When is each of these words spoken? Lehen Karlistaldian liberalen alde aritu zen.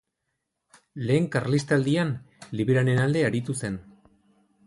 Lehen 1.09 1.27
Karlistaldian 1.35 2.15
liberalen 2.61 3.03
alde 3.05 3.23
aritu 3.27 3.59
zen. 3.65 3.77